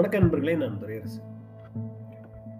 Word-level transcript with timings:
வணக்க 0.00 0.18
நண்பர்களே 0.18 0.52
நான் 0.56 0.76
துரையரசு 0.82 1.18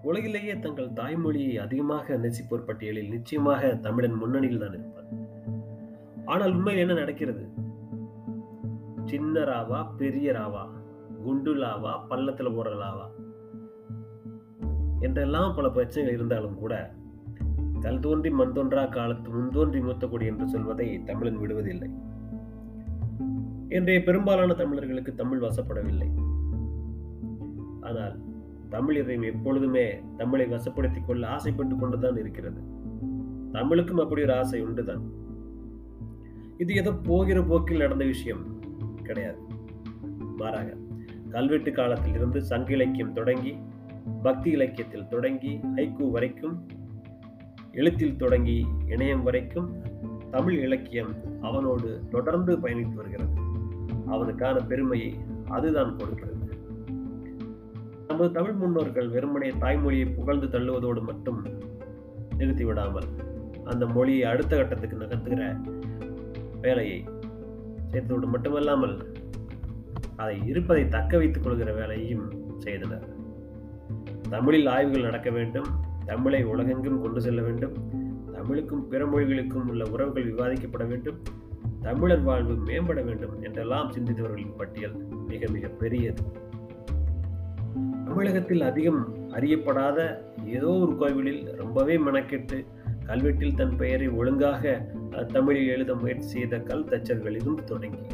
உலகிலேயே 0.02 0.58
தங்கள் 0.58 0.88
தாய்மொழியை 0.88 1.58
அதிகமாக 1.58 2.17
நேசிப்போர் 2.17 2.67
பட்டியலில் 2.67 3.08
நிச்சயமாக 3.08 3.70
தமிழன் 3.74 4.13
முன்னணியில் 4.13 4.58
தான் 4.58 4.72
இருப்பார். 4.72 5.06
ஆனால் 6.24 6.52
உண்மையில் 6.52 6.83
என்ன 6.83 6.95
நடக்கிறது? 6.95 7.49
சின்ன 9.04 9.45
ராவா 9.45 9.86
பெரிய 9.96 10.32
ராவா 10.32 10.64
குண்டு 11.24 11.54
லாவா 11.54 11.92
பள்ளத்துல 12.11 12.52
போடுற 12.56 12.74
லாவா 12.82 13.06
என்றெல்லாம் 15.00 15.54
பல 15.54 15.70
பிரச்சனைகள் 15.70 16.14
இருந்தாலும் 16.14 16.59
கூட 16.59 16.93
கல் 17.80 18.00
தோன்றி 18.00 18.30
மண் 18.30 18.52
தோன்றா 18.52 18.84
காலத்து 18.86 19.30
முன்தோன்றி 19.30 19.82
மூத்தக்குடி 19.86 20.27
என்று 20.27 20.48
சொல்வதை 20.48 21.02
தமிழன் 21.04 21.41
விடுவதில்லை. 21.41 21.91
இன்றைய 23.68 24.02
பெரும்பாலான 24.02 24.52
தமிழர்களுக்கு 24.54 25.14
தமிழ் 25.14 25.42
வசப்படவில்லை. 25.42 26.10
ஆனால் 27.80 28.20
தமிழ் 28.69 28.97
இதயம் 28.97 29.23
எப்பொழுதுமே 29.23 30.01
தமிழை 30.16 30.47
வசப்படுத்திக் 30.47 31.07
கொள்ள 31.07 31.29
ஆசைப்பட்டு 31.29 31.77
கொண்டுதான் 31.77 32.16
இருக்கிறது. 32.16 32.61
தமிழுக்கும் 33.53 33.98
அப்படி 33.98 34.23
ஒரு 34.23 34.34
ஆசை 34.34 34.65
உண்டுதான். 34.65 35.03
இது 36.59 36.75
ஏதோ 36.75 36.93
போகிற 36.93 37.43
போக்கில் 37.43 37.79
நடந்த 37.79 38.05
விஷயம் 38.05 38.62
கிடையாது. 39.03 39.39
மாறாக 40.37 40.77
கல்வெட்டு 41.29 41.73
காலத்தில் 41.73 42.15
இருந்து 42.15 42.43
சங்க 42.43 42.73
இலக்கியம் 42.73 43.12
தொடங்கி 43.12 43.56
பக்தி 44.23 44.51
இலக்கியத்தில் 44.51 45.09
தொடங்கி 45.09 45.61
ஐக்கு 45.77 46.11
வரைக்கும் 46.11 46.67
எழுத்தில் 47.73 48.17
தொடங்கி 48.17 48.67
இணையம் 48.87 49.23
வரைக்கும் 49.23 49.83
தமிழ் 50.31 50.59
இலக்கியம் 50.59 51.15
அவனோடு 51.41 52.03
தொடர்ந்து 52.11 52.56
பயணித்து 52.56 52.95
வருகிறது. 52.95 53.34
அவனுக்கான 54.06 54.59
பெருமையை 54.61 55.15
அதுதான் 55.48 55.97
கொடுக்கிறது. 55.97 56.39
நமது 58.11 58.30
தமிழ் 58.30 58.53
முன்னோர்கள் 58.53 59.08
வெறுமனே 59.08 59.48
தாய்மொழியை 59.50 60.14
புகழ்ந்து 60.14 60.47
தள்ளுவதோடு 60.47 61.00
மட்டும் 61.00 61.47
நிறுத்தி 62.36 62.64
விடாமல் 62.64 63.06
அந்த 63.64 63.86
மொழியை 63.86 64.25
அடுத்த 64.25 64.56
கட்டத்துக்கு 64.56 64.97
நகர்த்துகிற 64.97 65.42
வேலையை 66.61 67.05
செய்ததோடு 67.92 68.27
மட்டுமல்லாமல் 68.27 68.97
அதை 70.16 70.47
இருப்பதை 70.47 70.88
தக்க 70.88 71.16
வைத்துக் 71.16 71.42
கொள்கிற 71.42 71.72
வேலையையும் 71.72 72.27
செய்தனர். 72.58 73.06
தமிழில் 74.28 74.66
ஆய்வுகள் 74.66 75.08
நடக்க 75.08 75.31
வேண்டும் 75.31 75.70
தமிழை 76.06 76.42
உலகெங்கும் 76.44 77.00
கொண்டு 77.00 77.20
செல்ல 77.20 77.42
வேண்டும் 77.42 77.77
தமிழுக்கும் 78.33 78.88
பிற 78.88 79.05
மொழிகளுக்கும் 79.06 79.69
உள்ள 79.69 79.84
உறவுகள் 79.91 80.31
விவாதிக்கப்பட 80.33 80.86
வேண்டும் 80.88 81.20
தமிழர் 81.81 82.22
வாழ்வு 82.22 82.55
மேம்பட 82.64 83.00
வேண்டும் 83.05 83.42
என்றெல்லாம் 83.42 83.91
சிந்தித்தவர்களின் 83.91 84.56
பட்டியல் 84.56 84.97
மிக 85.27 85.48
மிக 85.48 85.69
பெரியது. 85.69 86.48
தமிழகத்தில் 88.11 88.61
அதிகம் 88.61 89.30
அறியப்படாத 89.33 89.98
ஏதோ 90.44 90.66
ஒரு 90.66 90.97
கோவிலில் 90.97 91.55
ரொம்பவே 91.55 91.97
மெனக்கெட்டு 91.97 92.64
கல்வெட்டில் 93.06 93.55
தன் 93.55 93.77
பெயரை 93.77 94.08
ஒழுங்காக 94.08 94.80
தமிழில் 95.33 95.66
எழுத 95.66 95.94
முயற்சி 95.94 96.28
செய்த 96.28 96.58
கல் 96.58 96.84
தச்சர்களிலும் 96.84 97.64
தொடங்கி 97.64 98.06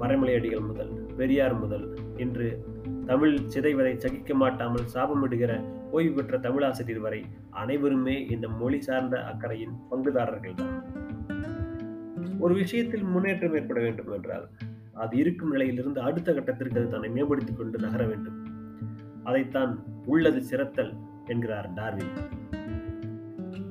மறைமலையடிகள் 0.00 0.60
முதல் 0.60 1.14
பெரியார் 1.16 1.54
முதல். 1.54 1.96
இன்று 2.16 2.64
தமிழ் 3.06 3.38
சிதைவதை 3.38 3.96
சகிக்க 3.96 4.34
மாட்டாமல் 4.34 4.86
சாபமிடுகிற 4.94 5.64
ஓய்வு 5.90 6.14
பெற்ற 6.14 6.38
தமிழாசிரியர் 6.38 7.00
வரை 7.00 7.24
அனைவருமே 7.50 8.26
இந்த 8.26 8.48
மொழி 8.48 8.80
சார்ந்த 8.80 9.18
அக்கறையின் 9.22 9.74
பங்குதாரர்கள் 9.90 10.54
தான் 10.54 10.84
ஒரு 12.38 12.54
விஷயத்தில் 12.54 13.02
முன்னேற்றம் 13.02 13.54
ஏற்பட 13.54 13.80
வேண்டும் 13.80 14.12
என்றால் 14.12 14.48
அது 14.92 15.16
இருக்கும் 15.16 15.50
நிலையிலிருந்து 15.50 16.00
அடுத்த 16.00 16.32
கட்டத்திற்கு 16.32 16.78
அது 16.78 16.88
தன்னை 16.88 17.10
மேம்படுத்திக் 17.10 17.58
கொண்டு 17.58 17.78
நகர 17.78 18.06
வேண்டும். 18.06 18.45
அதைத்தான் 19.26 19.72
உள்ளது 20.06 20.40
சிறத்தல் 20.40 20.92
என்கிறார் 21.26 21.68
டார்வின். 21.72 22.12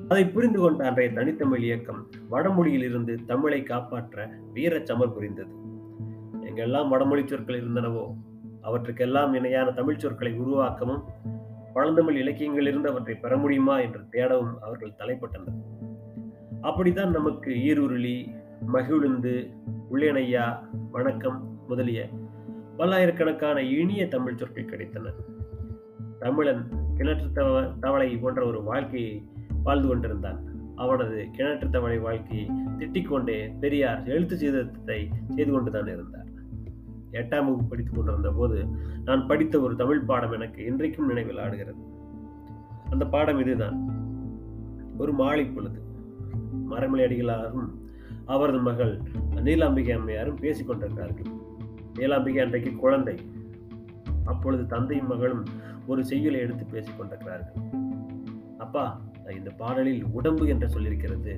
அதை 0.08 0.24
புரிந்து 0.26 0.58
கொண்ட 0.60 0.86
அன்றைய 0.88 1.12
தனித்தமிழ் 1.12 1.62
இயக்கம் 1.62 2.02
வடமொழியில் 2.28 2.82
இருந்து 2.82 3.14
தமிழை 3.24 3.62
காப்பாற்ற 3.62 4.26
வீர 4.52 4.80
சமர் 4.82 5.14
புரிந்தது. 5.14 5.54
எங்கெல்லாம் 6.42 6.88
வடமொழி 6.88 7.26
சொற்கள் 7.26 7.60
இருந்தனவோ 7.62 8.04
அவற்றுக்கெல்லாம் 8.62 9.34
இணையான 9.34 9.70
தமிழ் 9.70 9.96
சொற்களை 9.96 10.32
உருவாக்கவும் 10.40 11.02
பழந்தமிழ் 11.74 12.16
இலக்கியங்கள் 12.16 12.66
இருந்து 12.66 12.90
அவற்றை 12.90 13.14
பெற 13.16 13.36
முடியுமா 13.36 13.74
என்று 13.78 14.00
தேடவும் 14.12 14.54
அவர்கள் 14.60 14.98
தலைப்பட்டனர். 14.98 15.58
அப்படித்தான் 16.60 17.10
நமக்கு 17.10 17.50
ஈருருளி 17.50 18.16
மகிழுந்து 18.66 19.34
உள்ளேனையா 19.92 20.46
வணக்கம் 20.90 21.38
முதலிய 21.68 22.08
பல்லாயிரக்கணக்கான 22.76 23.62
இனிய 23.62 24.08
தமிழ் 24.08 24.36
சொற்கள் 24.36 24.70
கிடைத்தன. 24.70 25.12
தமிழன் 26.18 26.68
கிணற்று 26.96 27.32
தவ 27.32 27.62
தவளை 27.80 28.16
போன்ற 28.16 28.46
ஒரு 28.46 28.62
வாழ்க்கையை 28.62 29.28
வாழ்ந்து 29.62 29.88
கொண்டிருந்தான். 29.88 30.40
அவனது 30.76 31.26
கிணற்று 31.32 31.68
தவளை 31.68 31.98
வாழ்க்கையை 31.98 32.50
திட்டிக்கொண்டே 32.78 33.58
பெரியார் 33.60 34.08
எழுத்து 34.08 34.36
சீதத்தை 34.36 35.08
செய்து 35.28 35.52
கொண்டுதான் 35.52 35.86
இருந்தார். 35.86 36.24
எட்டாம் 37.12 37.44
வகுப்பு 37.44 37.64
படித்துக் 37.64 37.94
கொண்டிருந்த 37.94 38.30
போது 38.30 38.66
நான் 39.04 39.26
படித்த 39.26 39.60
ஒரு 39.60 39.76
தமிழ் 39.76 40.04
பாடம் 40.04 40.32
எனக்கு 40.32 40.64
இன்றைக்கும் 40.64 41.06
நினைவில் 41.06 41.38
ஆடுகிறது. 41.38 41.78
அந்த 42.90 43.04
பாடம் 43.04 43.38
இதுதான். 43.38 43.78
ஒரு 44.98 45.12
மாலை 45.12 45.44
பொழுது 45.44 45.80
மரமலை 46.70 47.04
அடிகளாரும் 47.04 47.68
அவரது 48.26 48.58
மகள் 48.58 49.00
நீலாம்பிகை 49.34 49.94
அம்மையாரும் 49.96 50.40
பேசிக் 50.40 50.66
கொண்டிருக்கிறார்கள் 50.66 51.32
நீலாம்பிகை 51.94 52.42
அன்றைக்கு 52.42 52.76
குழந்தை. 52.76 53.16
அப்பொழுது 54.24 54.66
தந்தையும் 54.66 55.06
மகளும் 55.06 55.44
ஒரு 55.86 56.02
செய்யுளை 56.10 56.40
எடுத்து 56.44 56.64
பேசிக் 56.74 56.98
கொண்டிருக்கிறார்கள். 56.98 57.62
அப்பா 58.64 58.84
இந்த 59.36 59.50
பாடலில் 59.60 60.02
உடம்பு 60.18 60.44
என்று 60.52 60.66
சொல்லியிருக்கிறது. 60.74 61.32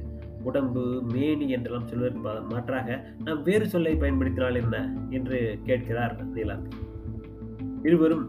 உடம்பு 0.49 0.83
மேனி 1.13 1.47
என்றெல்லாம் 1.57 1.89
சொல்வதற்கு 1.91 2.43
மாற்றாக 2.53 2.99
நாம் 3.27 3.41
வேறு 3.49 3.67
சொல்லை 3.75 3.95
பயன்படுத்தினால் 4.03 4.61
என்ன 4.63 4.77
என்று 5.19 5.39
கேட்கிறார் 5.69 6.15
நீலாம்பி 6.35 6.71
இருவரும் 7.89 8.27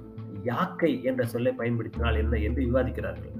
யாக்கை 0.50 0.92
என்ற 1.10 1.22
சொல்லை 1.34 1.52
பயன்படுத்தினால் 1.62 2.20
என்ன 2.24 2.38
என்று 2.48 2.62
விவாதிக்கிறார்கள். 2.68 3.36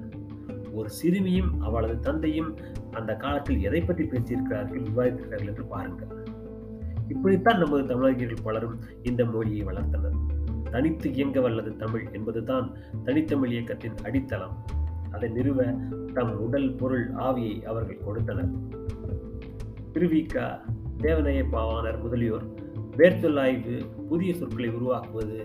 ஒரு 0.78 0.88
சிறுமியும் 0.98 1.52
அவளது 1.66 1.96
தந்தையும் 2.00 2.50
அந்த 2.98 3.12
காலத்தில் 3.24 3.64
எதை 3.68 3.80
பற்றி 3.80 4.04
பேசியிருக்கிறார்கள் 4.04 4.84
விவாதித்திருக்கிறார்கள் 4.88 5.52
என்று 5.52 5.64
பாருங்கள். 5.74 6.12
இப்படித்தான் 7.14 7.60
நமது 7.62 7.84
தமிழர்கள் 7.86 8.44
பலரும் 8.48 8.76
இந்த 9.02 9.24
மொழியை 9.24 9.62
வளர்த்தனர். 9.70 10.18
தனித்து 10.70 11.08
இயங்க 11.14 11.38
வல்லது 11.46 11.72
தமிழ் 11.82 12.04
என்பதுதான் 12.12 12.66
தனித்தமிழ் 13.04 13.54
இயக்கத்தின் 13.54 13.96
அடித்தளம். 14.02 14.54
அதை 15.14 15.28
நிறுவ 15.36 15.60
தம் 16.16 16.34
உடல் 16.46 16.68
பொருள் 16.80 17.06
ஆவியை 17.26 17.56
அவர்கள் 17.70 18.04
கொடுத்தனர். 18.04 18.50
திருவிக்கா 19.94 20.46
தேவநேய 21.02 21.40
பாவாணர் 21.54 21.98
முதலியோர் 22.02 22.46
வேர்ச்சொல்லாய்வு 22.96 23.76
புதிய 24.08 24.30
சொற்களை 24.40 24.68
உருவாக்குவது 24.78 25.38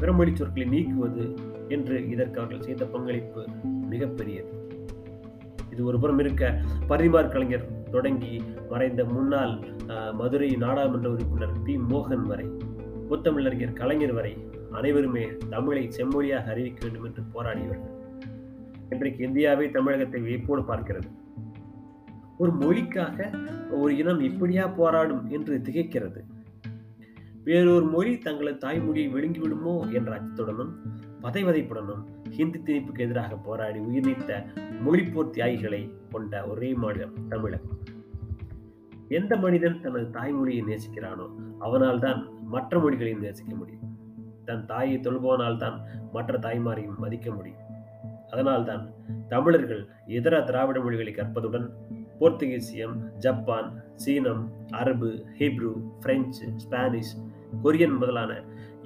பிறமொழி 0.00 0.32
சொற்களை 0.34 0.66
நீக்குவது 0.74 1.24
என்று 1.68 1.96
இதற்கு 2.12 2.38
அவர்கள் 2.40 2.66
செய்த 2.66 2.84
பங்களிப்பு 2.94 3.42
மிகப்பெரியது. 3.90 4.52
இது 5.72 5.84
ஒரு 5.90 5.98
புறம் 6.02 6.20
இருக்க 6.22 6.44
பரிமார் 6.90 7.32
கலைஞர் 7.34 7.66
தொடங்கி 7.94 8.34
மறைந்த 8.70 9.02
முன்னாள் 9.14 9.54
மதுரை 10.12 10.48
நாடாளுமன்ற 10.64 11.08
உறுப்பினர் 11.14 11.56
பி. 11.64 11.74
மோகன் 11.90 12.26
வரை 12.30 12.46
முத்தமிழறிஞர் 13.10 13.74
கலைஞர் 13.80 14.14
வரை 14.18 14.32
அனைவருமே 14.78 15.24
தமிழை 15.48 15.84
செம்மொழியாக 15.88 16.50
அறிவிக்க 16.52 16.80
வேண்டும் 16.82 17.04
என்று 17.04 17.22
போராடியவர்கள். 17.34 17.94
இன்றைக்கு 18.90 19.24
இந்தியாவே 19.24 19.70
தமிழகத்தை 19.70 20.20
வியப்போடு 20.20 20.62
பார்க்கிறது. 20.62 21.08
ஒரு 22.38 22.52
மொழிக்காக 22.52 23.28
ஒரு 23.70 23.96
இனம் 23.96 24.20
இப்படியா 24.20 24.68
போராடும் 24.68 25.30
என்று 25.30 25.54
திகைக்கிறது. 25.58 26.20
வேறொரு 27.44 27.84
மொழி 27.84 28.18
தங்களது 28.18 28.58
தாய்மொழியை 28.66 29.08
விழுங்கிவிடுமோ 29.14 29.92
என்ற 29.92 30.10
அச்சத்துடனும் 30.18 30.72
பதைவதைப்புடனும் 31.22 32.02
ஹிந்தி 32.30 32.58
திணிப்புக்கு 32.58 32.98
எதிராக 32.98 33.36
போராடி 33.36 33.78
உயிர் 33.78 34.06
நீத்த 34.06 34.44
மொழிப்போர் 34.84 35.30
தியாகிகளை 35.30 35.80
கொண்ட 36.10 36.46
ஒரே 36.46 36.74
மாநிலம் 36.74 37.14
தமிழகம். 37.28 37.78
எந்த 39.08 39.32
மனிதன் 39.36 39.80
தனது 39.80 40.06
தாய்மொழியை 40.20 40.62
நேசிக்கிறானோ 40.70 41.26
அவனால் 41.58 41.98
தான் 41.98 42.20
மற்ற 42.54 42.78
மொழிகளையும் 42.78 43.24
நேசிக்க 43.26 43.54
முடியும். 43.54 43.84
தன் 44.48 44.66
தாயை 44.70 44.96
தொல்பவனால் 45.00 45.62
தான் 45.64 45.78
மற்ற 46.12 46.38
தாய்மாரையும் 46.38 47.00
மதிக்க 47.04 47.30
முடியும். 47.30 47.62
அதனால்தான் 48.32 48.84
தமிழர்கள் 49.28 49.82
இதர 50.16 50.34
திராவிட 50.48 50.78
மொழிகளை 50.80 51.12
கற்பதுடன் 51.12 51.66
போர்த்துகீசியம் 52.20 52.94
ஜப்பான் 53.18 53.68
சீனம் 54.02 54.44
அரபு 54.80 55.10
ஹீப்ரு 55.38 55.72
பிரெஞ்சு 56.04 56.46
ஸ்பானிஷ் 56.64 57.14
கொரியன் 57.64 57.96
முதலான 58.00 58.32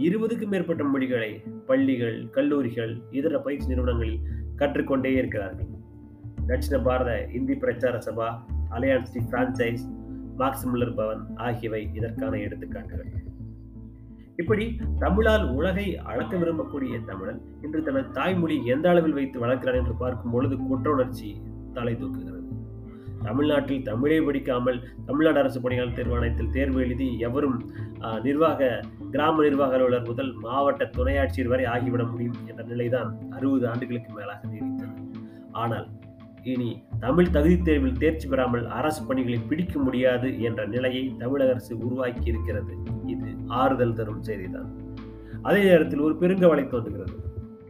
இருபதுக்கும் 0.07 0.53
மேற்பட்ட 0.55 0.83
மொழிகளை 0.85 1.31
பள்ளிகள் 1.67 2.19
கல்லூரிகள் 2.37 2.93
இதர 3.19 3.39
பயிற்சி 3.39 3.69
நிறுவனங்களில் 3.69 4.21
கற்றுக்கொண்டே 4.61 5.13
இருக்கிறார்கள். 5.21 5.71
Dakshina 6.49 6.77
Bharat 6.83 7.11
Hindi 7.39 7.55
Prachar 7.55 7.97
Sabha 8.07 8.29
Alliance 8.77 9.13
de 9.15 9.23
Francaise 9.33 9.85
Max 10.41 10.67
Mueller 10.69 10.95
Bhavan 10.95 11.23
ஆகியவை 11.47 11.83
இதற்கான 11.99 12.35
எடுத்துக்காட்டுகள். 12.47 13.11
இப்படி 14.41 14.65
தமிழால் 15.05 15.45
உலகை 15.59 15.87
அளக்க 16.11 16.33
விரும்பக்கூடிய 16.43 16.99
தமிழன் 17.09 17.41
இன்று 17.65 17.81
தனது 17.89 18.09
தாய்மொழி 18.19 18.57
எந்த 18.75 18.87
அளவில் 18.93 19.17
வைத்து 19.19 19.39
வளர்க்கிறான் 19.45 19.81
என்று 19.81 19.95
பார்க்கும் 20.03 20.35
பொழுது 20.35 20.57
குற்ற 20.69 20.89
உணர்ச்சி 20.97 21.31
தலை 21.77 21.95
தூக்குகிறது. 21.95 22.37
தமிழ்நாட்டில் 23.27 23.87
தமிழே 23.89 24.19
படிக்காமல் 24.27 24.79
தமிழ்நாடு 25.09 25.39
அரசு 25.41 25.59
பணியாளர் 25.65 25.97
தேர்வாணையத்தில் 25.97 26.53
தேர்வு 26.57 26.79
எழுதி 26.85 27.09
எவரும் 27.29 27.59
நிர்வாக 28.27 28.71
கிராம 29.15 29.43
நிர்வாக 29.47 29.75
அலுவலர் 29.79 30.09
முதல் 30.11 30.31
மாவட்ட 30.45 30.85
துணை 30.97 31.17
ஆட்சியர் 31.23 31.51
வரை 31.53 31.65
ஆகிவிட 31.75 32.05
முடியும் 32.13 32.39
என்ற 32.51 32.63
நிலைதான் 32.73 33.11
அறுபது 33.37 33.67
ஆண்டுகளுக்கு 33.73 34.13
மேலாக 34.19 34.49
நீடித்தது. 34.53 34.95
ஆனால் 35.63 35.87
இனி 36.43 36.83
தமிழ் 37.01 37.31
தகுதி 37.31 37.59
தேர்வில் 37.59 37.99
தேர்ச்சி 37.99 38.29
பெறாமல் 38.29 38.67
அரசு 38.67 39.05
பணிகளை 39.05 39.39
பிடிக்க 39.39 39.79
முடியாது 39.79 40.43
என்ற 40.43 40.67
நிலையை 40.67 41.15
தமிழக 41.19 41.51
அரசு 41.51 41.79
உருவாக்கி 41.79 42.29
இருக்கிறது 42.29 42.75
இது 43.07 43.27
ஆறுதல் 43.47 43.95
தரும் 43.95 44.23
செய்திதான். 44.23 44.69
அதே 45.43 45.63
நேரத்தில் 45.63 46.01
ஒரு 46.01 46.17
பெருங்கவலை 46.21 46.67
தோன்றுகிறது. 46.67 47.13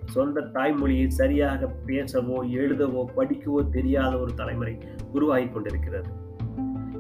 சொந்த 0.05 0.41
தாய்மொழியை 0.41 1.07
சரியாக 1.07 1.75
பேசவோ 1.87 2.39
எழுதவோ 2.43 3.05
படிக்கவோ 3.17 3.69
தெரியாத 3.69 4.19
ஒரு 4.19 4.35
தலைமுறை 4.35 4.79
உருவாகி 5.13 5.49
கொண்டிருக்கிறது. 5.49 6.09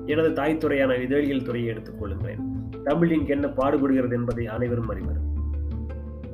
எனது 0.07 0.33
தாய் 0.33 0.59
துறையான 0.59 0.95
இதழியல் 0.95 1.43
துறையை 1.43 1.69
எடுத்துக் 1.71 2.05
கொள்ளுங்களேன். 2.05 2.43
தமிழ் 2.85 3.13
இங்கு 3.13 3.29
என்ன 3.29 3.47
பாடுபடுகிறது 3.47 4.13
என்பதை 4.13 4.47
அனைவரும் 4.47 4.89
அறிவர். 4.89 5.29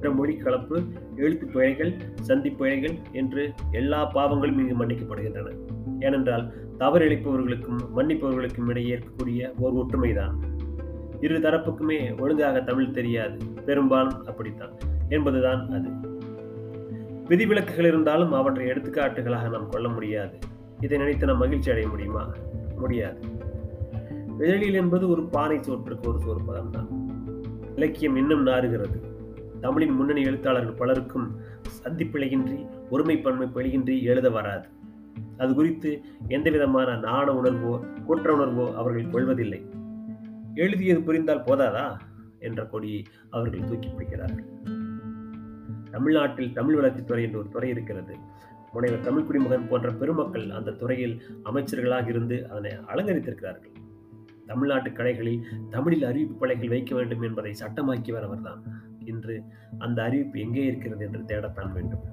மொழி 0.02 0.36
கலப்பு 0.36 0.82
எழுத்து 1.16 1.46
பிழைகள் 1.46 1.94
சந்தி 2.20 2.50
பிழைகள் 2.50 2.98
என்று 3.12 3.52
எல்லா 3.70 4.12
பாவங்களும் 4.14 4.58
இங்கு 4.58 4.86
மன்னிக்கப்படுகின்றன. 4.86 5.52
ஏனென்றால் 6.00 6.52
தவறு 6.78 7.08
இழைப்பவர்களுக்கும் 7.08 7.78
மன்னிப்பவர்களுக்கும் 7.96 8.68
இடையே 8.68 8.98
இருக்கக்கூடிய 8.98 9.52
ஒரு 9.58 9.86
ஒற்றுமைதான். 9.86 10.30
இரு 11.20 11.38
தரப்புக்குமே 11.38 12.20
ஒழுங்காக 12.20 12.60
தமிழ் 12.60 12.90
தெரியாது. 12.90 13.38
பெரும்பாலும் 13.64 14.26
அப்படித்தான் 14.26 14.72
என்பதுதான் 15.08 15.70
அது. 15.70 15.88
விதிவிலக்குகள் 17.28 17.86
இருந்தாலும் 17.86 18.32
அவற்றை 18.32 18.66
எடுத்துக்காட்டுகளாக 18.66 19.50
நாம் 19.50 19.68
கொள்ள 19.68 19.88
முடியாது. 19.88 20.38
இதை 20.80 20.98
நினைத்து 20.98 21.26
நாம் 21.26 21.38
மகிழ்ச்சி 21.38 21.70
அடைய 21.70 21.88
முடியுமா? 21.88 22.32
முடியாது. 22.76 23.20
விதழில் 24.38 24.74
என்பது 24.74 25.08
ஒரு 25.08 25.22
பானை 25.22 25.56
சோற்றுக்கு 25.56 26.08
ஒரு 26.08 26.18
சோறு 26.18 26.40
பதம்தான் 26.40 26.86
இலக்கியம் 27.74 28.16
இன்னும் 28.16 28.46
நாறுகிறது. 28.46 29.15
தமிழின் 29.60 29.92
முன்னணி 29.92 30.22
எழுத்தாளர்கள் 30.22 30.74
பலருக்கும் 30.74 31.36
சந்திப்பிழையின்றி 31.82 32.68
ஒருமை 32.90 33.18
பன்மை 33.18 33.48
பிழையின்றி 33.54 34.02
எழுத 34.02 34.30
வராது. 34.30 34.68
அது 35.38 35.54
குறித்து 35.54 36.02
எந்த 36.28 36.50
விதமான 36.50 36.96
நாண 36.96 37.32
உணர்வோ 37.32 38.02
குற்ற 38.02 38.36
உணர்வோ 38.36 38.74
அவர்கள் 38.74 39.10
கொள்வதில்லை. 39.10 39.66
எழுதியது 40.54 41.02
புரிந்தால் 41.02 41.42
போதாதா? 41.42 41.98
என்ற 42.38 42.64
கொடியை 42.64 43.04
அவர்கள் 43.30 43.64
தூக்கி 43.64 43.88
பிடிக்கிறார்கள். 43.88 44.44
தமிழ்நாட்டில் 45.90 46.52
தமிழ் 46.52 46.84
வளர்ச்சித்துறை 46.84 47.22
என்ற 47.22 47.38
ஒரு 47.38 47.48
துறை 47.48 47.68
இருக்கிறது. 47.68 48.16
முனைவர் 48.72 49.00
தமிழ் 49.00 49.24
குடிமகன் 49.24 49.68
போன்ற 49.68 49.90
பெருமக்கள் 49.90 50.50
அந்த 50.50 50.70
துறையில் 50.70 51.22
அமைச்சர்களாக 51.44 52.08
இருந்து 52.08 52.48
அதனை 52.48 52.70
அலங்கரித்திருக்கிறார்கள். 52.70 53.74
தமிழ்நாட்டு 54.46 54.90
கடைகளில் 54.90 55.42
தமிழில் 55.70 56.04
அறிவிப்பு 56.04 56.46
பலைகள் 56.46 56.68
வைக்க 56.68 56.94
வேண்டும் 56.94 57.20
என்பதை 57.20 57.54
சட்டமாக்கியவர் 57.60 58.22
அவர்தான். 58.22 58.62
இன்று 59.06 59.42
அந்த 59.78 60.02
அறிவிப்பு 60.02 60.40
எங்கே 60.40 60.64
இருக்கிறது 60.64 61.04
என்று 61.04 61.24
தேடத்தான் 61.24 61.72
வேண்டும். 61.72 62.04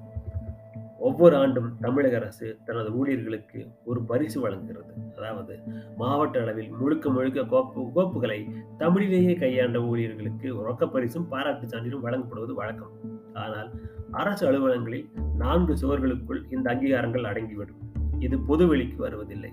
ஒவ்வொரு 0.98 1.36
ஆண்டும் 1.36 1.76
தமிழக 1.80 2.16
அரசு 2.16 2.58
தனது 2.64 2.96
ஊழியர்களுக்கு 2.96 3.66
ஒரு 3.84 4.02
பரிசு 4.02 4.40
வழங்குகிறது. 4.40 4.92
அதாவது 5.16 5.58
மாவட்ட 5.96 6.42
அளவில் 6.42 6.70
முழுக்க 6.70 7.10
முழுக்க 7.10 7.44
கோப்பு 7.44 7.90
கோப்புகளை 7.96 8.38
தமிழிலேயே 8.78 9.38
கையாண்ட 9.38 9.82
ஊழியர்களுக்கு 9.82 10.54
ரொக்க 10.68 10.86
பரிசும் 10.86 11.28
பாராட்டு 11.28 11.68
சான்றிலும் 11.68 12.06
வழங்கப்படுவது 12.06 12.54
வழக்கம். 12.54 12.90
ஆனால் 13.32 13.70
அரசு 14.10 14.50
அலுவலகங்களில் 14.50 15.06
நான்கு 15.36 15.74
சுவர்களுக்குள் 15.74 16.42
இந்த 16.50 16.74
அங்கீகாரங்கள் 16.74 17.28
அடங்கிவிடும். 17.30 17.80
இது 18.18 18.38
பொதுவெளிக்கு 18.38 18.96
வருவதில்லை. 18.96 19.52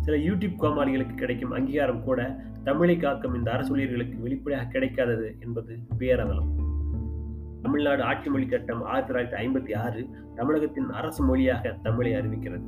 சில 0.00 0.16
யூடியூப் 0.16 0.60
கோமாளிகளுக்கு 0.60 1.14
கிடைக்கும் 1.14 1.50
அங்கீகாரம் 1.50 2.04
கூட 2.04 2.42
தமிழை 2.64 2.96
காக்கும் 2.96 3.34
இந்த 3.34 3.52
அரசு 3.52 3.72
ஊழியர்களுக்கு 3.72 4.18
வெளிப்படையாக 4.18 4.78
கிடைக்காதது 4.78 5.40
என்பது 5.40 5.78
பேரவலம். 5.98 6.50
தமிழ்நாடு 7.62 8.02
ஆட்சி 8.02 8.30
மொழி 8.30 8.46
சட்டம் 8.48 8.82
ஆயிரத்தி 8.82 9.12
தொள்ளாயிரத்தி 9.12 9.38
ஐம்பத்தி 9.42 9.72
ஆறு 9.76 10.00
தமிழகத்தின் 10.34 10.90
அரசு 10.90 11.24
மொழியாக 11.24 11.74
தமிழை 11.82 12.12
அறிவிக்கிறது. 12.14 12.66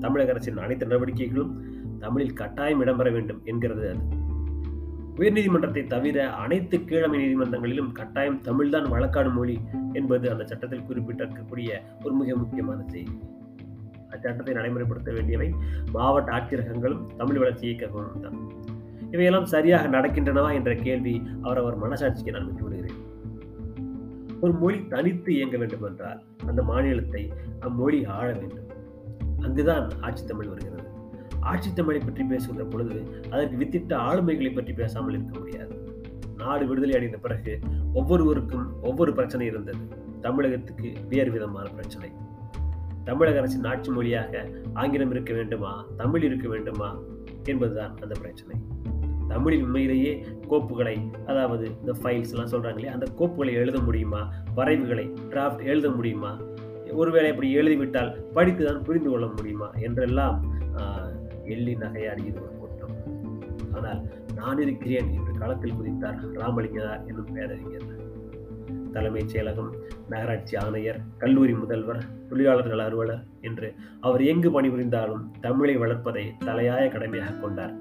தமிழக 0.00 0.30
அரசின் 0.30 0.56
அனைத்து 0.56 0.86
நடவடிக்கைகளும் 0.86 1.52
தமிழில் 1.98 2.32
கட்டாயம் 2.32 2.80
இடம்பெற 2.84 3.12
வேண்டும் 3.12 3.40
என்கிறது 3.44 3.90
அது. 3.90 4.02
உயர்நீதிமன்றத்தை 5.16 5.86
தவிர 5.86 6.30
அனைத்து 6.30 6.84
கீழமை 6.84 7.18
நீதிமன்றங்களிலும் 7.18 7.92
கட்டாயம் 7.92 8.40
தமிழ்தான் 8.44 8.90
வழக்காடு 8.90 9.30
மொழி 9.30 9.58
என்பது 9.92 10.30
அந்த 10.30 10.44
சட்டத்தில் 10.44 10.86
குறிப்பிட்டிருக்கக்கூடிய 10.88 11.70
ஒரு 12.04 12.14
மிக 12.14 12.36
முக்கியமான 12.36 12.84
செய்தி. 12.86 13.16
அச்சட்டத்தை 14.10 14.54
நடைமுறைப்படுத்த 14.54 15.12
வேண்டியவை 15.12 15.54
மாவட்ட 15.92 16.32
ஆட்சியரகங்களும் 16.32 17.06
தமிழ் 17.16 17.38
வளர்ச்சி 17.38 17.66
இயக்கங்களும் 17.66 18.20
தான். 18.20 18.38
இவையெல்லாம் 19.10 19.44
சரியாக 19.44 19.88
நடக்கின்றனவா 19.88 20.54
என்ற 20.54 20.74
கேள்வி 20.74 21.22
அவரவர் 21.42 21.82
மனசாட்சிக்கு 21.82 22.30
நான் 22.30 22.46
விட்டு 22.46 22.64
விடுகிறேன் 22.64 23.07
ஒரு 24.40 24.52
மொழி 24.52 24.78
தனித்து 24.88 25.30
இயங்க 25.34 25.56
வேண்டும் 25.56 25.82
என்றால் 25.82 26.20
அந்த 26.46 26.62
மாநிலத்தை 26.62 27.22
அம்மொழி 27.60 28.04
ஆழ 28.18 28.26
வேண்டும். 28.32 28.66
அங்குதான் 29.44 29.88
ஆட்சி 30.00 30.22
தமிழ் 30.26 30.46
வருகிறது. 30.46 30.86
ஆட்சி 31.40 31.70
தமிழை 31.72 32.00
பற்றி 32.00 32.24
பேசுகிற 32.24 32.64
பொழுது 32.64 32.96
அதற்கு 33.30 33.56
வித்திட்ட 33.56 33.92
ஆளுமைகளை 34.08 34.54
பற்றி 34.54 34.72
பேசாமல் 34.72 35.14
இருக்க 35.14 35.38
முடியாது. 35.38 35.74
நாடு 36.36 36.66
விடுதலை 36.66 36.94
அடைந்த 36.96 37.18
பிறகு 37.18 37.58
ஒவ்வொருவருக்கும் 37.92 38.66
ஒவ்வொரு 38.82 39.12
பிரச்சனை 39.12 39.46
இருந்தது. 39.46 39.84
தமிழகத்துக்கு 40.20 40.88
வேறு 41.08 41.30
விதமான 41.30 41.66
பிரச்சனை. 41.70 42.10
தமிழக 43.04 43.38
அரசின் 43.38 43.64
ஆட்சி 43.64 43.90
மொழியாக 43.90 44.50
ஆங்கிலம் 44.74 45.10
இருக்க 45.10 45.32
வேண்டுமா 45.34 45.72
தமிழ் 45.96 46.22
இருக்க 46.22 46.48
வேண்டுமா 46.48 46.88
என்பதுதான் 47.44 47.94
அந்த 48.02 48.14
பிரச்சனை. 48.20 48.56
தமிழில் 49.28 49.64
உண்மையிலேயே 49.66 50.12
கோப்புகளை 50.50 50.96
அதாவது 51.26 51.66
இந்த 51.80 51.94
ஃபைல்ஸ் 52.02 52.32
எல்லாம் 52.34 52.94
அந்த 52.96 53.08
கோப்புகளை 53.18 53.52
எழுத 53.62 53.78
முடியுமா? 53.80 54.22
வரைவுகளை 54.56 55.06
டிராஃப்ட் 55.30 55.64
எழுத 55.64 55.88
முடியுமா? 55.90 56.32
ஒருவேளை 56.92 57.30
இப்படி 57.30 57.48
எழுதிவிட்டால் 57.56 58.12
படித்துதான் 58.34 58.84
புரிந்து 58.84 59.10
கொள்ள 59.10 59.26
முடியுமா? 59.26 59.70
என்றெல்லாம் 59.86 60.36
எள்ளி 61.54 61.74
நகையாடியது 61.74 62.40
ஒரு 62.44 62.54
கூட்டம். 62.60 62.94
ஆனால் 63.74 64.00
நான் 64.34 64.60
இருக்கிறேன் 64.64 65.08
என்று 65.18 65.32
களத்தில் 65.38 65.78
குதித்தார் 65.78 66.18
ராமலிங்கனார் 66.40 67.04
என்னும் 67.06 67.32
பேரறிஞர். 67.34 67.86
தலைமைச் 68.92 69.32
செயலகம் 69.32 69.70
நகராட்சி 70.08 70.54
ஆணையர் 70.56 71.00
கல்லூரி 71.18 71.54
முதல்வர் 71.54 72.02
தொழிலாளர்கள் 72.28 72.82
அலுவலர் 72.84 73.24
என்று 73.40 73.68
அவர் 74.00 74.22
எங்கு 74.24 74.50
பணிபுரிந்தாலும் 74.56 75.24
தமிழை 75.40 75.76
வளர்ப்பதை 75.76 76.24
தலையாய 76.44 76.84
கடமையாக 76.88 77.34
கொண்டார். 77.34 77.74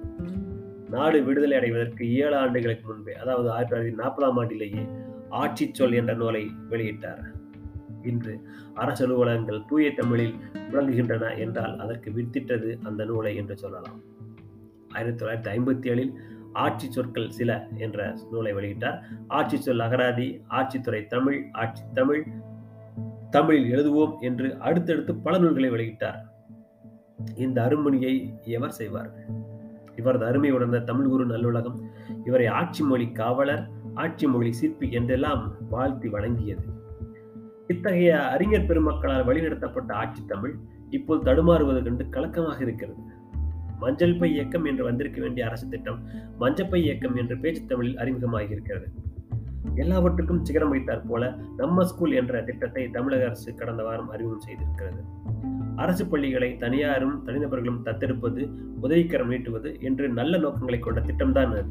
நாடு 0.90 1.24
விடுதலை 1.24 1.58
அடைவதற்கு 1.58 2.04
ஏழு 2.16 2.36
ஆண்டுகளுக்கு 2.36 2.86
முன்பே 2.88 3.14
அதாவது 3.14 3.52
ஆயிரத்தி 3.52 3.74
தொள்ளாயிரத்தி 3.74 4.00
நாற்பதாம் 4.02 4.38
ஆண்டிலேயே 4.42 4.84
ஆட்சி 5.30 5.70
சொல் 5.72 5.92
என்ற 5.92 6.14
நூலை 6.14 6.44
வெளியிட்டார். 6.70 7.24
இன்று 8.04 8.34
அரசு 8.74 9.06
அலுவலகங்கள் 9.06 9.66
தூய 9.66 9.94
தமிழில் 9.94 10.36
விளங்குகின்றன 10.54 11.38
என்றால் 11.38 11.80
அதற்கு 11.80 12.12
வித்திட்டது 12.12 12.70
அந்த 12.84 13.06
நூலை 13.06 13.36
என்று 13.36 13.58
சொல்லலாம். 13.58 14.00
ஆயிரத்தி 14.94 15.26
தொள்ளாயிரத்தி 15.26 15.52
ஐம்பத்தி 15.56 15.90
ஏழில் 15.94 16.14
ஆட்சி 16.54 16.92
சொற்கள் 16.92 17.30
சில 17.30 17.68
என்ற 17.78 18.16
நூலை 18.32 18.54
வெளியிட்டார். 18.54 19.00
ஆட்சி 19.28 19.58
சொல் 19.58 19.80
அகராதி 19.80 20.28
ஆட்சித்துறை 20.50 21.08
தமிழ் 21.08 21.46
ஆட்சி 21.52 21.84
தமிழ் 21.94 22.24
தமிழில் 23.30 23.72
எழுதுவோம் 23.74 24.20
என்று 24.20 24.58
அடுத்தடுத்து 24.60 25.16
பல 25.16 25.38
நூல்களை 25.38 25.70
வெளியிட்டார். 25.70 26.22
இந்த 27.36 27.62
அருமணியை 27.62 28.16
எவர் 28.44 28.72
செய்வார்கள் 28.72 29.46
இவரது 29.98 30.26
அருமை 30.26 30.50
உணர்ந்த 30.52 30.80
தமிழ் 30.80 31.08
குரு 31.08 31.26
நல்லுலகம் 31.28 31.78
இவரை 32.26 32.48
ஆட்சி 32.60 32.84
மொழி 32.84 33.08
காவலர் 33.12 33.64
ஆட்சி 33.94 34.28
மொழி 34.28 34.52
சிற்பி 34.54 34.88
என்றெல்லாம் 34.92 35.44
வாழ்த்தி 35.70 36.10
வழங்கியது 36.10 36.66
இத்தகைய 37.68 38.12
அறிஞர் 38.28 38.68
பெருமக்களால் 38.68 39.28
வழிநடத்தப்பட்ட 39.28 39.92
ஆட்சி 39.94 40.22
தமிழ் 40.26 40.54
இப்போது 40.90 41.24
தடுமாறுவது 41.24 41.80
கண்டு 41.84 42.04
கலக்கமாக 42.10 42.62
இருக்கிறது. 42.62 43.02
மஞ்சள் 43.80 44.16
பை 44.18 44.30
இயக்கம் 44.34 44.66
என்று 44.66 44.84
வந்திருக்க 44.84 45.20
வேண்டிய 45.22 45.46
அரசு 45.46 45.66
திட்டம் 45.70 46.00
மஞ்சப்பை 46.40 46.76
இயக்கம் 46.76 47.16
என்று 47.16 47.36
பேச்சு 47.38 47.64
தமிழில் 47.66 47.98
அறிமுகமாகி 47.98 48.50
இருக்கிறது. 48.50 48.88
எல்லாவற்றுக்கும் 49.76 50.46
சிகரம் 50.46 50.70
வைத்தார் 50.70 51.06
போல 51.08 51.36
நம்ம 51.58 51.86
ஸ்கூல் 51.86 52.12
என்ற 52.12 52.42
திட்டத்தை 52.42 52.90
தமிழக 52.90 53.26
அரசு 53.26 53.54
கடந்த 53.54 53.84
வாரம் 53.84 54.10
அறிமுகம் 54.10 54.46
செய்திருக்கிறது. 54.48 55.02
அரசு 55.76 56.08
பள்ளிகளை 56.08 56.58
தனியாரும் 56.58 57.24
தனிநபர்களும் 57.26 57.82
தத்தெடுப்பது 57.84 58.50
உதவிக்கரம் 58.82 59.32
நீட்டுவது 59.32 59.80
என்று 59.80 60.10
நல்ல 60.10 60.38
நோக்கங்களை 60.38 60.80
கொண்ட 60.80 61.02
திட்டம்தான் 61.02 61.52
அது. 61.52 61.66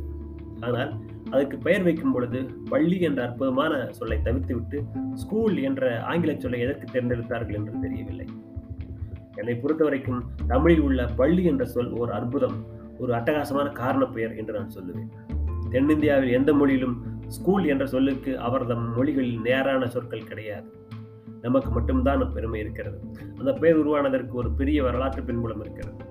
ஆனால் 0.61 0.93
அதுக்கு 1.31 1.57
பெயர் 1.59 1.83
வைக்கும் 1.83 2.13
பொழுது 2.13 2.47
பள்ளி 2.69 3.01
என்ற 3.01 3.29
அற்புதமான 3.29 3.89
சொல்லை 3.91 4.19
தவிர்த்துவிட்டு 4.25 4.85
ஸ்கூல் 5.15 5.57
என்ற 5.57 6.01
ஆங்கில 6.01 6.35
சொல்லை 6.39 6.61
எதற்கு 6.61 6.87
தேர்ந்தெடுத்தார்கள் 6.93 7.55
என்று 7.55 7.81
தெரியவில்லை. 7.81 8.27
என்னை 9.35 9.55
பொறுத்தவரைக்கும் 9.55 10.23
தமிழில் 10.47 10.81
உள்ள 10.81 11.07
பள்ளி 11.07 11.45
என்ற 11.45 11.65
சொல் 11.65 11.93
ஒரு 11.93 12.13
அற்புதம் 12.13 12.65
ஒரு 12.99 13.13
அட்டகாசமான 13.13 13.73
காரண 13.73 14.05
பெயர் 14.07 14.37
என்று 14.37 14.55
நான் 14.59 14.75
சொல்லுவேன். 14.77 15.11
தென்னிந்தியாவில் 15.71 16.33
எந்த 16.33 16.53
மொழியிலும் 16.53 16.97
ஸ்கூல் 17.27 17.65
என்ற 17.65 17.87
சொல்லுக்கு 17.87 18.39
அவரது 18.39 18.77
மொழிகளில் 18.77 19.41
நேரான 19.41 19.89
சொற்கள் 19.89 20.25
கிடையாது. 20.25 20.67
நமக்கு 21.43 21.71
மட்டும்தான் 21.71 22.33
பெருமை 22.33 22.61
இருக்கிறது. 22.61 22.99
அந்த 23.39 23.53
பெயர் 23.53 23.87
உருவானதற்கு 23.87 24.31
ஒரு 24.31 24.51
பெரிய 24.51 24.83
வரலாற்று 24.83 25.23
பின்புலம் 25.23 25.61
இருக்கிறது. 25.61 26.05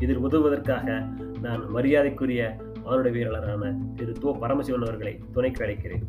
இதில் 0.00 0.18
உதவுவதற்காக 0.18 1.06
நான் 1.42 1.70
மரியாதைக்குரிய 1.70 2.56
மானுடவியலாளரான 2.84 3.76
திரு 3.94 4.12
தோ 4.12 4.38
பரமசிவன் 4.38 4.80
அவர்களை 4.80 5.20
துணைக்கு 5.32 5.64
அழைக்கிறேன். 5.64 6.04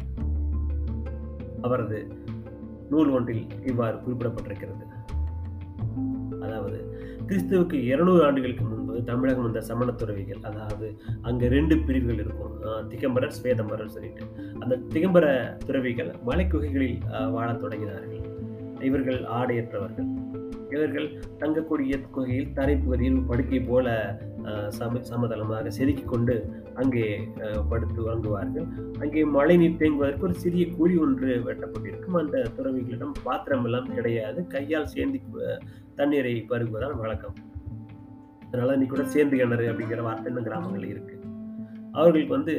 அவரது 1.61 2.07
நூல் 2.89 3.09
ஒன்றில் 3.09 3.47
இவ்வாறு 3.65 3.97
குறிப்பிடப்பட்டிருக்கிறது. 3.97 4.87
அதாவது 6.41 6.79
கிறிஸ்துவுக்கு 7.29 7.73
இருநூறு 7.83 8.25
ஆண்டுகளுக்கு 8.25 8.63
முன்பு 8.63 9.03
தமிழகம் 9.03 9.43
வந்த 9.43 9.61
சமண 9.61 9.91
துறவிகள் 9.91 10.39
அதாவது 10.43 10.87
அங்கே 11.21 11.47
ரெண்டு 11.47 11.77
பிரிவுகள் 11.79 12.21
இருக்கும். 12.23 12.53
திகம்பரர் 12.87 13.35
ஸ்வேதம்பரர் 13.37 13.85
சொல்லிட்டு. 13.87 14.23
அந்த 14.59 14.79
திகம்பர 14.89 15.25
துறவிகள் 15.65 16.11
மலைக்குகைகளில் 16.25 16.97
வாழத் 17.31 17.61
தொடங்கினார்கள். 17.63 18.23
இவர்கள் 18.81 19.19
ஆடையற்றவர்கள். 19.31 20.09
இவர்கள் 20.71 21.07
தங்கக்கூடிய 21.37 21.93
குகையில் 22.11 22.53
தரைப்பகுதியில் 22.53 23.25
படுக்கை 23.25 23.59
போல 23.63 23.87
அஹ், 24.43 24.69
சம 24.69 24.99
சமதளமாக 25.01 25.69
செதுக்கி 25.69 26.03
கொண்டு 26.03 26.35
அங்கே 26.75 27.05
அஹ், 27.41 27.63
படுத்து 27.69 28.01
வாங்குவார்கள் 28.03 28.67
அங்கே 28.99 29.25
மழை 29.29 29.57
நீர் 29.57 29.77
தேங்குவதற்கு 29.77 30.23
ஒரு 30.23 30.33
சிறிய 30.35 30.65
குழி 30.71 30.97
ஒன்று 30.97 31.31
வெட்டப்பட்டிருக்கும். 31.45 32.17
அந்த 32.17 32.45
துறவிகளிடம் 32.57 33.13
பாத்திரம் 33.23 33.65
எல்லாம் 33.65 33.93
கிடையாது. 33.93 34.47
கையால் 34.47 34.87
சேர்ந்து 34.87 35.19
தண்ணீரை 35.99 36.33
பருகுவதால் 36.51 36.99
வழக்கம். 37.03 37.37
அதனால 38.47 38.73
இன்னைக்கு 38.75 38.95
கூட 38.95 39.05
சேர்ந்து 39.15 39.37
கிணறு 39.39 39.65
அப்படிங்கிற 39.71 40.01
வார்த்தை 40.05 40.29
இன்னும் 40.31 40.47
கிராமங்களில் 40.47 40.91
இருக்கு. 40.93 41.15
அவர்களுக்கு 41.97 42.33
வந்து 42.37 42.53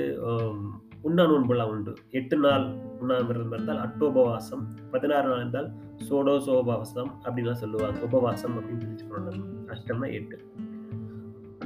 உண்ணா 1.08 1.24
நோன்புலாம் 1.30 1.70
உண்டு. 1.74 1.92
எட்டு 2.18 2.36
நாள் 2.44 2.64
உண்ணாவிரதம் 3.02 3.54
இருந்தால் 3.54 3.80
அட்டோபவாசம் 3.84 4.64
பதினாறு 4.92 5.28
நாள் 5.30 5.40
இருந்தால் 5.42 5.68
சோடோ 6.08 6.34
சோபவாசம் 6.48 7.10
அப்படின்லாம் 7.24 7.62
சொல்லுவாங்க. 7.62 7.98
உபவாசம் 8.08 8.56
அப்படின்னு 8.58 8.84
சொல்லி 8.84 9.04
சொல்லணும் 9.04 9.46
அஷ்டம்னா 9.74 10.10
எட்டு. 10.18 10.38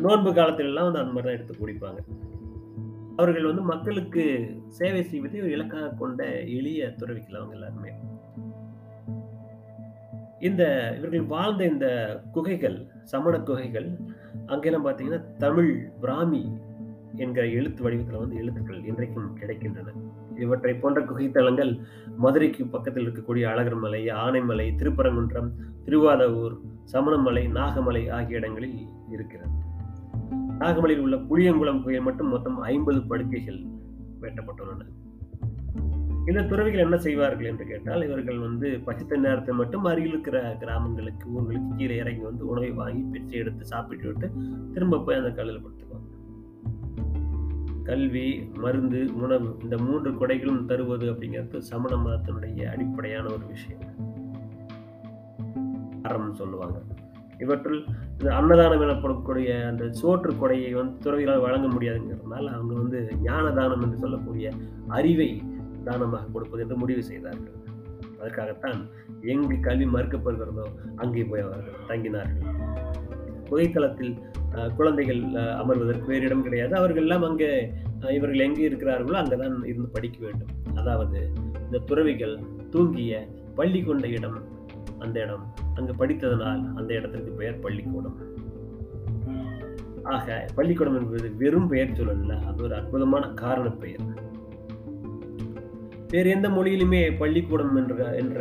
நோன்பு 0.04 0.30
காலத்திலெல்லாம் 0.38 0.88
வந்து 0.88 1.02
அந்த 1.02 1.14
மாதிரி 1.14 1.28
தான் 1.28 1.36
எடுத்து 1.38 1.54
குடிப்பாங்க. 1.62 2.00
அவர்கள் 3.20 3.48
வந்து 3.50 3.64
மக்களுக்கு 3.72 4.22
சேவை 4.78 5.02
செய்வதை 5.10 5.40
ஒரு 5.44 5.52
இலக்காக 5.56 5.92
கொண்ட 6.02 6.22
எளிய 6.58 6.86
துறவிக்கலாம் 7.00 7.42
அவங்க 7.42 7.56
எல்லாருமே. 7.58 7.92
இந்த 10.40 10.94
இவர்கள் 10.98 11.22
வாழ்ந்த 11.22 11.66
இந்த 11.66 12.20
குகைகள் 12.32 12.86
சமண 13.02 13.40
குகைகள் 13.40 13.98
அங்கெல்லாம் 14.46 14.86
பார்த்தீங்கன்னா 14.86 15.36
தமிழ் 15.36 15.88
பிராமி 16.00 16.52
என்கிற 17.16 17.46
எழுத்து 17.46 17.82
வடிவத்தில் 17.82 18.18
வந்து 18.18 18.36
எழுத்துக்கள் 18.36 18.84
இன்றைக்கும் 18.84 19.38
கிடைக்கின்றன. 19.38 19.86
இவற்றை 20.38 20.74
போன்ற 20.74 21.00
குகைத்தலங்கள் 21.00 21.80
மதுரைக்கு 22.16 22.66
பக்கத்தில் 22.66 23.08
இருக்கக்கூடிய 23.08 23.42
அழகர் 23.42 23.74
மலை 23.74 24.06
ஆனைமலை 24.06 24.74
திருப்பரங்குன்றம் 24.76 25.50
திருவாதவூர் 25.84 26.60
சமணமலை 26.92 27.48
நாகமலை 27.48 28.10
ஆகிய 28.10 28.36
இடங்களில் 28.36 28.88
இருக்கிறது. 29.10 29.50
நாகமலையில் 30.58 30.98
உள்ள 30.98 31.16
புளியங்குளம் 31.16 31.84
கோயில் 31.84 32.00
மட்டும் 32.00 32.28
மொத்தம் 32.28 32.58
ஐம்பது 32.58 33.02
படுக்கைகள் 33.02 33.60
வெட்டப்பட்டுள்ளன. 34.20 34.86
இந்த 36.26 36.42
துறவிகள் 36.42 36.80
என்ன 36.80 36.96
செய்வார்கள் 36.96 37.46
என்று 37.46 37.66
கேட்டால் 37.66 38.04
இவர்கள் 38.04 38.38
வந்து 38.38 38.80
பச்சை 38.84 39.18
நேரத்தை 39.18 39.54
மட்டும் 39.54 39.84
அருகில் 39.84 40.10
இருக்கிற 40.10 40.56
கிராமங்களுக்கு 40.58 41.26
ஊர்களுக்கு 41.30 41.76
கீழே 41.76 41.96
இறங்கி 41.96 42.20
வந்து 42.20 42.46
உணவை 42.46 42.70
வாங்கி 42.70 43.02
பிச்சை 43.12 43.38
எடுத்து 43.38 43.64
சாப்பிட்டு 43.64 44.06
விட்டு 44.06 44.32
திரும்ப 44.72 44.98
போய் 44.98 45.16
அந்த 45.16 45.30
கல்லில் 45.30 45.62
கொடுத்துருவாங்க 45.64 46.10
கல்வி 47.82 48.50
மருந்து 48.60 49.10
உணவு 49.14 49.56
இந்த 49.62 49.78
மூன்று 49.78 50.10
கொடைகளும் 50.10 50.64
தருவது 50.64 51.12
அப்படிங்கிறது 51.12 51.58
சமண 51.58 51.96
மதத்தினுடைய 51.96 52.64
அடிப்படையான 52.64 53.32
ஒரு 53.32 53.46
விஷயம். 53.46 53.80
அறம் 56.02 56.34
சொல்லுவாங்க. 56.34 56.78
இவற்றுள் 57.38 57.84
இந்த 58.18 58.34
அன்னதானம் 58.34 58.80
எனப்படக்கூடிய 58.80 59.66
அந்த 59.68 59.84
சோற்று 59.84 60.32
கொடையை 60.32 60.72
வந்து 60.72 60.98
துறவிகளால் 60.98 61.40
வழங்க 61.40 61.66
முடியாதுங்கிறதுனால 61.66 62.44
அவங்க 62.46 62.74
வந்து 62.74 63.16
ஞானதானம் 63.24 63.82
என்று 63.82 63.98
சொல்லக்கூடிய 63.98 64.52
அறிவை 64.88 65.42
தானமாக 65.84 66.30
கொடுப்பது 66.32 66.62
என்று 66.62 66.76
முடிவு 66.76 67.02
செய்தார்கள். 67.02 67.54
அதற்காகத்தான் 68.18 68.78
எங்கு 69.24 69.56
கல்வி 69.60 69.86
மறுக்கப்படுகிறதோ 69.88 70.64
அங்கே 70.96 71.24
போய் 71.24 71.44
அவர்கள் 71.46 71.88
தங்கினார்கள். 71.88 72.44
புகைத்தளத்தில் 73.48 74.14
அஹ், 74.54 74.70
குழந்தைகள் 74.76 75.20
அமர்வதற்கு 75.60 76.06
வேறு 76.06 76.26
இடம் 76.26 76.42
கிடையாது. 76.42 76.72
அவர்கள் 76.74 77.04
எல்லாம் 77.04 77.24
அங்கே 77.24 77.48
இவர்கள் 78.10 78.44
எங்கே 78.44 78.62
இருக்கிறார்களோ 78.68 79.16
அங்கே 79.16 79.36
தான் 79.36 79.56
இருந்து 79.64 79.88
படிக்க 79.88 80.18
வேண்டும். 80.24 80.50
அதாவது 80.74 81.18
இந்த 81.64 81.78
துறவிகள் 81.86 82.34
தூங்கிய 82.70 83.14
பள்ளி 83.54 83.80
கொண்ட 83.82 84.06
இடம் 84.10 84.38
அந்த 85.00 85.16
இடம். 85.20 85.44
அங்கு 85.74 85.94
படித்ததனால் 85.94 86.62
அந்த 86.76 86.90
இடத்திற்கு 86.94 87.32
பெயர் 87.32 87.60
பள்ளிக்கூடம். 87.60 88.16
ஆக 90.06 90.28
பள்ளிக்கூடம் 90.54 90.96
என்பது 90.96 91.28
வெறும் 91.36 91.68
பெயர் 91.68 91.96
சொல்லல 91.98 92.36
அது 92.46 92.62
ஒரு 92.62 92.74
அற்புதமான 92.74 93.24
காரண 93.34 93.68
பெயர். 93.76 94.04
வேறு 96.14 96.28
எந்த 96.34 96.48
மொழியிலுமே 96.56 97.00
பள்ளிக்கூடம் 97.20 97.76
என்ற 97.80 98.04
என்ற 98.22 98.40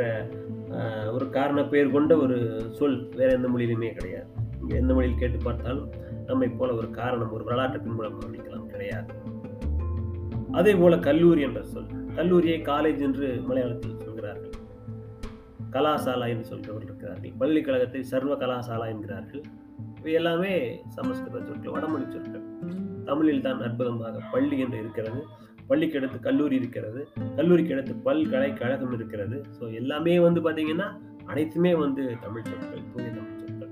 ஒரு 1.15 1.25
காரண 1.37 1.59
பெயர் 1.71 1.93
கொண்ட 1.95 2.13
ஒரு 2.23 2.37
சொல் 2.77 2.97
வேறு 3.19 3.31
எந்த 3.37 3.47
மொழியிலுமே 3.53 3.89
கிடையாது. 3.97 4.27
இங்கே 4.61 4.75
எந்த 4.81 4.91
மொழியில் 4.95 5.19
கேட்டு 5.21 5.37
பார்த்தாலும் 5.45 5.87
நம்மை 6.27 6.47
போல 6.59 6.69
ஒரு 6.79 6.87
காரணம் 6.99 7.33
ஒரு 7.37 7.43
வரலாற்று 7.47 7.79
பின்புலம் 7.85 8.17
கவனிக்கலாம் 8.19 8.67
கிடையாது. 8.73 9.13
அதே 10.59 10.73
போல 10.81 10.97
கல்லூரி 11.07 11.41
என்ற 11.47 11.61
சொல். 11.71 11.89
கல்லூரியை 12.19 12.57
காலேஜ் 12.71 13.01
என்று 13.07 13.27
மலையாளத்தில் 13.49 14.03
சொல்கிறார்கள். 14.07 14.53
கலாசாலா 15.75 16.25
என்று 16.33 16.45
சொல்கிறவர்கள் 16.51 16.89
இருக்கிறார்கள். 16.89 17.33
பல்கலைக்கழகத்தை 17.41 18.01
சர்வ 18.11 18.35
கலாசாலா 18.43 18.87
என்கிறார்கள். 18.93 19.43
இவை 20.01 20.13
எல்லாமே 20.19 20.53
சமஸ்கிருத 20.97 21.41
சொற்கள் 21.47 21.75
வடமொழி 21.77 22.05
சொற்கள். 22.15 22.45
தமிழில் 23.09 23.45
தான் 23.47 23.63
அற்புதமாக 23.67 24.21
பள்ளி 24.33 24.57
என்று 24.65 24.77
இருக்கிறது. 24.83 25.21
பள்ளிக்கு 25.67 25.97
அடுத்து 25.97 26.19
கல்லூரி 26.19 26.55
இருக்கிறது. 26.55 27.07
கல்லூரிக்கு 27.35 27.73
அடுத்து 27.73 27.95
பல்கலைக்கழகம் 27.95 28.93
இருக்கிறது. 28.93 29.45
ஸோ 29.59 29.73
எல்லாமே 29.73 30.19
வந்து 30.19 30.51
பார்த்தீங்கன்னா 30.51 30.99
அனைத்துமே 31.25 31.75
வந்து 31.75 32.17
தமிழ் 32.21 32.43
சொற்கள் 32.43 32.81
தூய 32.95 33.09
தமிழ் 33.09 33.37
சொற்கள். 33.37 33.71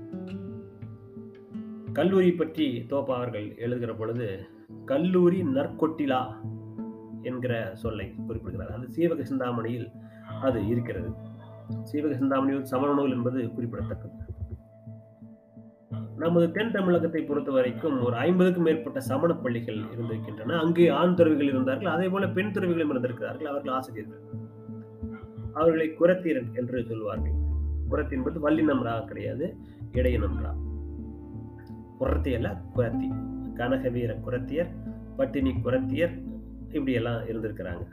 கல்லூரி 1.92 2.32
பற்றி 2.32 2.86
தோப்பா 2.88 3.14
அவர்கள் 3.14 3.54
எழுதுகிற 3.58 3.94
பொழுது 3.94 4.46
கல்லூரி 4.84 5.42
நற்கொட்டிலா? 5.42 6.50
என்கிற 7.22 7.70
சொல்லை 7.74 8.14
குறிப்பிடுகிறார். 8.26 8.76
அது 8.76 8.88
சீவக 8.88 9.22
சிந்தாமணியில் 9.22 9.90
அது 10.42 10.66
இருக்கிறது. 10.66 11.10
சீவக 11.82 12.16
சிந்தாமணியில் 12.16 12.64
சமண 12.64 12.92
நூல் 12.92 13.10
என்பது 13.10 13.50
குறிப்பிடத்தக்கது. 13.50 14.12
நமது 16.16 16.50
தென் 16.50 16.70
தமிழகத்தை 16.70 17.22
பொறுத்த 17.22 17.50
வரைக்கும் 17.50 18.04
ஒரு 18.04 18.16
ஐம்பதுக்கும் 18.16 18.64
மேற்பட்ட 18.64 19.00
சமண 19.00 19.34
பள்ளிகள் 19.34 19.76
இருந்திருக்கின்றன. 19.76 20.58
அங்கே 20.58 20.88
ஆண் 20.88 21.14
துறவிகள் 21.14 21.46
இருந்தார்கள். 21.46 21.92
அதே 21.92 22.08
போல 22.08 22.28
பெண் 22.28 22.50
துறவிகளும் 22.50 22.90
இருந்திருக்கிறார்கள். 22.90 23.46
அவர்கள் 23.46 23.72
ஆசிரியர்கள். 23.72 24.20
அவர்களை 25.52 25.96
குரத்தீரன் 26.00 26.54
என்று 26.54 26.84
சொல்வார்கள். 26.88 27.32
குரத்தி 27.90 28.12
என்பது 28.12 28.50
வல்லினம் 28.50 28.82
ரா 28.82 29.04
கிடையாது 29.04 29.56
இடையினம் 29.92 30.38
ரா 30.44 30.54
குரத்தி 32.00 32.34
அல்ல 32.34 32.62
குரத்தி. 32.76 33.08
கனகவீர 33.56 34.20
குரத்தியர் 34.20 34.68
பட்டினி 35.16 35.50
குரத்தியர் 35.50 36.22
இப்படி 36.66 36.92
எல்லாம் 36.92 37.20
இருந்திருக்கிறாங்க. 37.20 37.84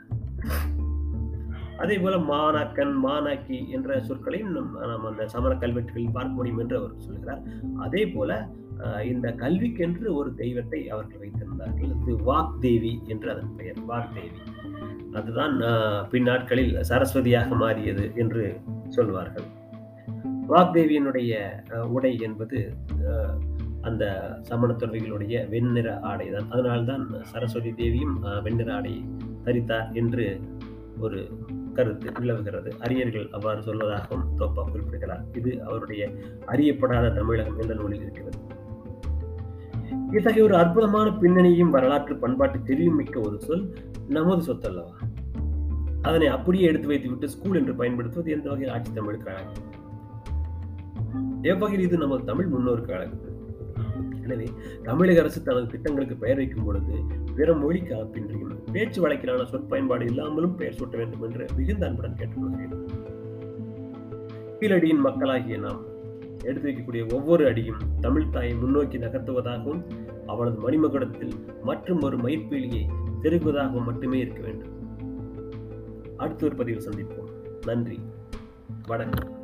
அதே 1.83 1.95
போல 2.03 2.15
மாணாக்கன் 2.31 2.93
மாணாக்கி 3.05 3.57
என்ற 3.75 4.00
சொற்களையும் 4.07 4.53
நம் 4.55 4.71
நாம் 4.91 5.05
அந்த 5.09 5.25
சமண 5.33 5.51
கல்வெட்டுகளில் 5.63 6.15
பார்க்க 6.17 6.39
முடியும் 6.39 6.62
என்று 6.63 6.75
அவர் 6.79 7.05
சொல்கிறார் 7.07 7.43
அதே 7.86 8.03
போல 8.15 8.39
இந்த 9.12 9.27
கல்விக்கென்று 9.41 10.07
ஒரு 10.19 10.29
தெய்வத்தை 10.41 10.79
அவர்கள் 10.93 11.21
வைத்திருந்தார்கள். 11.24 11.93
அது 11.95 12.13
வாக்தேவி 12.29 12.93
என்று 13.13 13.27
அதன் 13.33 13.55
பெயர் 13.59 13.79
வாக்தேவி. 13.89 14.39
அதுதான் 15.19 15.55
பின்னாட்களில் 16.12 16.74
சரஸ்வதியாக 16.89 17.55
மாறியது 17.63 18.05
என்று 18.24 18.43
சொல்வார்கள். 18.98 19.48
வாக்தேவியினுடைய 20.51 21.33
உடை 21.95 22.13
என்பது 22.27 22.59
அந்த 23.89 24.05
சமண 24.50 24.69
துறவிகளுடைய 24.74 25.36
வெண்ணிற 25.53 25.89
ஆடை 26.12 26.27
தான். 26.36 26.50
அதனால்தான் 26.53 27.03
சரஸ்வதி 27.33 27.71
தேவியும் 27.81 28.17
வெண்ணிற 28.48 28.71
ஆடை 28.77 28.95
தரித்தார் 29.45 29.91
என்று 30.01 30.25
ஒரு 31.05 31.19
கருத்து 31.73 32.11
நிலவுகிறது 32.19 32.71
அறிஞர்கள் 32.79 33.29
அவ்வாறு 33.31 33.61
சொல்வதாகவும் 33.61 34.29
தோப்பா 34.38 34.63
குறிப்பிடுகிறார். 34.63 35.23
இது 35.33 35.63
அவருடைய 35.63 36.11
அறியப்படாத 36.47 37.13
தமிழகம் 37.13 37.59
என்ற 37.59 37.73
நூலில் 37.73 38.01
இருக்கிறது. 38.01 38.38
இத்தகைய 40.11 40.43
ஒரு 40.43 40.55
அற்புதமான 40.55 41.09
பின்னணியும் 41.09 41.69
வரலாற்று 41.69 42.15
பண்பாட்டு 42.15 42.63
தெரியும் 42.63 42.95
மிக்க 42.95 43.19
ஒரு 43.19 43.41
சொல் 43.41 43.75
நமது 44.07 44.41
சொத்து 44.41 44.67
அல்லவா 44.67 44.95
அதனை 46.01 46.27
அப்படியே 46.27 46.65
எடுத்து 46.65 46.88
வைத்துவிட்டு 46.88 47.29
ஸ்கூல் 47.29 47.55
என்று 47.55 47.75
பயன்படுத்துவது 47.75 48.31
எந்த 48.31 48.49
வகையில் 48.49 48.73
ஆட்சி 48.73 48.91
தமிழுக்கு 48.93 49.29
அழகு? 49.29 49.51
எவ்வகையில் 51.41 51.85
இது 51.85 51.97
நமது 51.97 52.23
தமிழ் 52.23 52.45
முன்னோருக்கு 52.45 52.93
அழகு? 52.93 53.17
எனவே 54.29 54.51
தமிழக 54.83 55.19
அரசு 55.19 55.43
தனது 55.43 55.65
திட்டங்களுக்கு 55.65 56.15
பெயர் 56.15 56.38
வைக்கும் 56.38 56.63
பொழுது 56.63 56.93
பிற 57.36 57.53
மொழி 57.53 57.81
கலப்பின்றியும் 57.81 58.71
பேச்சு 58.71 59.07
வழக்கிலான 59.07 59.45
சொற்பயன்பாடு 59.45 60.05
இல்லாமலும் 60.05 60.55
பெயர் 60.55 60.75
சூட்ட 60.79 60.98
வேண்டும் 60.98 61.21
என்று 61.21 61.45
மிகுந்த 61.55 61.88
அன்புடன் 61.88 62.15
கேட்டுக்கொள்கிறேன். 62.17 62.88
கீழடியின் 64.59 65.00
மக்களாகிய 65.00 65.57
நாம் 65.57 65.81
எடுத்து 66.43 66.69
வைக்கக்கூடிய 66.69 67.13
ஒவ்வொரு 67.13 67.48
அடியும் 67.48 67.77
தமிழ் 68.01 68.29
தாயை 68.29 68.55
முன்னோக்கி 68.55 68.98
நகர்த்துவதாகவும் 68.98 69.83
அவளது 70.25 70.69
மணிமகுடத்தில் 70.69 71.33
மற்றும் 71.63 72.01
ஒரு 72.01 72.17
மயிர்பீலியை 72.17 72.86
செருகுவதாகவும் 73.21 73.83
மட்டுமே 73.83 74.19
இருக்க 74.19 74.41
வேண்டும். 74.41 74.77
அடுத்த 76.17 76.45
ஒரு 76.45 76.55
பதிவில் 76.55 76.88
சந்திப்போம். 76.89 77.29
நன்றி. 77.65 78.00
வணக்கம். 78.88 79.38